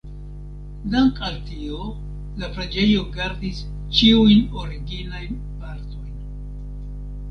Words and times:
Dank' 0.93 1.21
al 1.27 1.35
tio 1.49 1.89
la 2.45 2.51
preĝejo 2.57 3.05
gardis 3.19 3.63
ĉiujn 4.01 4.45
originajn 4.67 5.41
partojn. 5.65 6.15